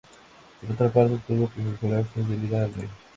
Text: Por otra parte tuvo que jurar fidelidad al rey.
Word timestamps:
Por 0.59 0.71
otra 0.71 0.89
parte 0.89 1.19
tuvo 1.27 1.47
que 1.51 1.61
jurar 1.79 2.03
fidelidad 2.05 2.63
al 2.63 2.73
rey. 2.73 2.89